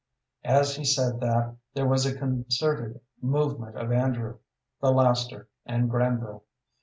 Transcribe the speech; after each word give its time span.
As 0.43 0.77
he 0.77 0.83
said 0.83 1.19
that 1.19 1.55
there 1.75 1.85
was 1.85 2.07
a 2.07 2.17
concerted 2.17 3.01
movement 3.21 3.75
of 3.77 3.91
Andrew, 3.91 4.39
the 4.81 4.89
laster, 4.89 5.47
and 5.63 5.91
Granville. 5.91 6.41